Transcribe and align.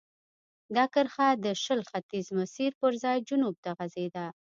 دا 0.75 0.85
کرښه 0.93 1.27
د 1.45 1.47
شل 1.63 1.81
ختیځ 1.89 2.25
مسیر 2.39 2.71
پر 2.79 2.91
ځای 3.03 3.17
جنوب 3.27 3.55
ته 3.63 3.69
غځېده. 3.77 4.25